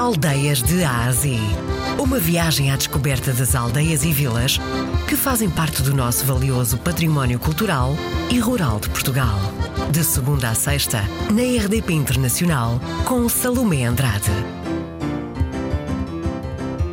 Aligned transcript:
Aldeias 0.00 0.62
de 0.62 0.82
Ásia. 0.82 1.36
Uma 2.02 2.18
viagem 2.18 2.72
à 2.72 2.76
descoberta 2.76 3.34
das 3.34 3.54
aldeias 3.54 4.02
e 4.02 4.10
vilas 4.10 4.56
que 5.06 5.14
fazem 5.14 5.50
parte 5.50 5.82
do 5.82 5.94
nosso 5.94 6.24
valioso 6.24 6.78
património 6.78 7.38
cultural 7.38 7.90
e 8.32 8.38
rural 8.38 8.80
de 8.80 8.88
Portugal. 8.88 9.36
De 9.92 10.02
segunda 10.02 10.48
a 10.48 10.54
sexta, 10.54 11.00
na 11.30 11.42
RDP 11.42 11.92
Internacional, 11.92 12.80
com 13.06 13.28
Salomé 13.28 13.84
Andrade. 13.84 14.30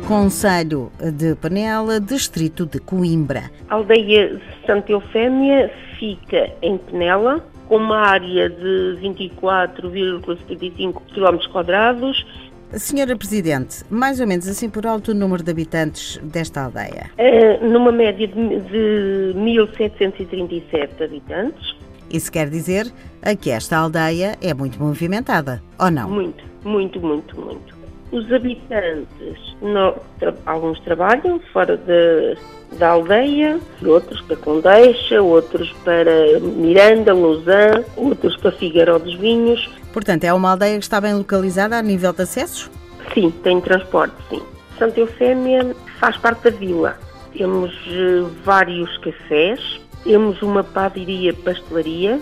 Conselho 0.06 0.92
de 1.00 1.34
Penela, 1.36 1.98
Distrito 1.98 2.66
de 2.66 2.78
Coimbra. 2.78 3.50
A 3.70 3.76
aldeia 3.76 4.38
Santa 4.66 4.92
Eufémia 4.92 5.72
fica 5.98 6.50
em 6.60 6.76
Penela, 6.76 7.42
com 7.68 7.78
uma 7.78 8.00
área 8.00 8.50
de 8.50 8.98
24,75 9.00 11.00
km 11.14 11.38
quadrados 11.50 12.26
Senhora 12.74 13.16
Presidente, 13.16 13.82
mais 13.88 14.20
ou 14.20 14.26
menos 14.26 14.46
assim 14.46 14.68
por 14.68 14.86
alto 14.86 15.12
o 15.12 15.14
número 15.14 15.42
de 15.42 15.50
habitantes 15.50 16.18
desta 16.22 16.64
aldeia? 16.64 17.10
Uh, 17.18 17.66
numa 17.66 17.90
média 17.90 18.28
de, 18.28 18.34
de 18.34 19.34
1.737 19.34 21.02
habitantes. 21.02 21.76
Isso 22.10 22.30
quer 22.30 22.48
dizer 22.48 22.92
que 23.40 23.50
esta 23.50 23.76
aldeia 23.76 24.36
é 24.42 24.54
muito 24.54 24.82
movimentada, 24.82 25.62
ou 25.78 25.90
não? 25.90 26.08
Muito, 26.08 26.44
muito, 26.64 27.00
muito, 27.00 27.40
muito. 27.40 27.77
Os 28.10 28.32
habitantes, 28.32 29.56
não, 29.60 29.94
tra 30.18 30.34
alguns 30.46 30.80
trabalham 30.80 31.38
fora 31.52 31.76
de, 31.76 32.38
da 32.78 32.90
aldeia, 32.90 33.60
outros 33.84 34.20
para 34.22 34.36
Condeixa, 34.36 35.20
outros 35.20 35.70
para 35.84 36.40
Miranda, 36.40 37.12
Lausanne, 37.12 37.84
outros 37.96 38.34
para 38.38 38.52
Figueiró 38.52 38.98
dos 38.98 39.14
Vinhos. 39.16 39.68
Portanto, 39.92 40.24
é 40.24 40.32
uma 40.32 40.52
aldeia 40.52 40.78
que 40.78 40.84
está 40.84 41.00
bem 41.00 41.14
localizada 41.14 41.76
a 41.76 41.82
nível 41.82 42.12
de 42.12 42.22
acessos? 42.22 42.70
Sim, 43.12 43.30
tem 43.42 43.60
transporte, 43.60 44.14
sim. 44.30 44.42
Santa 44.78 45.00
Eufémia 45.00 45.74
faz 45.98 46.16
parte 46.16 46.44
da 46.44 46.50
vila. 46.50 46.98
Temos 47.36 47.72
uh, 47.88 48.30
vários 48.42 48.96
cafés, 48.98 49.80
temos 50.04 50.40
uma 50.40 50.64
padaria 50.64 51.34
pastelaria 51.34 52.20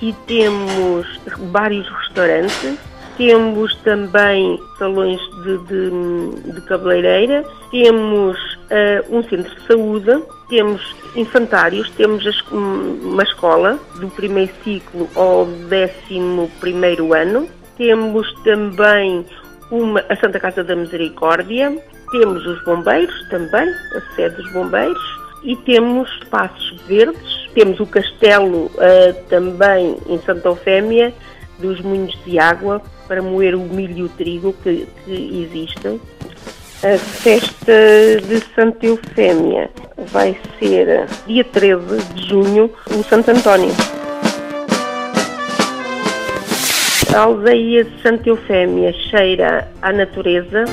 e 0.00 0.14
temos 0.26 1.06
vários 1.50 1.86
restaurantes 1.88 2.78
temos 3.18 3.74
também 3.78 4.58
salões 4.78 5.20
de, 5.42 5.58
de, 5.66 6.52
de 6.52 6.60
cabeleireira, 6.62 7.44
temos 7.68 8.38
uh, 8.54 9.16
um 9.16 9.22
centro 9.24 9.52
de 9.52 9.66
saúde, 9.66 10.22
temos 10.48 10.94
infantários, 11.16 11.90
temos 11.90 12.24
uma 12.52 13.24
escola 13.24 13.76
do 13.96 14.08
primeiro 14.08 14.52
ciclo 14.62 15.08
ao 15.16 15.46
décimo 15.68 16.48
primeiro 16.60 17.12
ano, 17.12 17.48
temos 17.76 18.32
também 18.44 19.26
uma, 19.68 20.00
a 20.08 20.16
Santa 20.16 20.38
Casa 20.38 20.62
da 20.62 20.76
Misericórdia, 20.76 21.76
temos 22.12 22.46
os 22.46 22.62
bombeiros 22.64 23.28
também, 23.28 23.68
a 23.96 24.14
sede 24.14 24.36
dos 24.36 24.52
bombeiros, 24.52 25.18
e 25.42 25.56
temos 25.56 26.08
espaços 26.22 26.80
verdes, 26.86 27.48
temos 27.52 27.80
o 27.80 27.86
castelo 27.86 28.66
uh, 28.66 29.24
também 29.28 29.96
em 30.08 30.18
Santa 30.20 30.48
Eufémia, 30.48 31.12
dos 31.58 31.80
moinhos 31.80 32.16
de 32.24 32.38
água 32.38 32.82
para 33.06 33.22
moer 33.22 33.54
o 33.54 33.60
milho 33.60 33.98
e 33.98 34.02
o 34.02 34.08
trigo 34.08 34.54
que, 34.62 34.86
que 35.04 35.48
existem. 35.50 36.00
A 36.82 36.96
festa 36.96 37.72
de 38.24 38.40
Santa 38.54 38.86
Eufémia 38.86 39.68
vai 40.12 40.38
ser 40.58 41.06
dia 41.26 41.42
13 41.42 42.02
de 42.14 42.28
junho 42.28 42.70
no 42.90 43.02
Santo 43.02 43.30
António. 43.32 43.72
A 47.12 47.20
aldeia 47.20 47.82
de 47.82 48.02
Santa 48.02 48.28
Eufémia 48.28 48.92
cheira 48.92 49.68
à 49.82 49.92
natureza, 49.92 50.64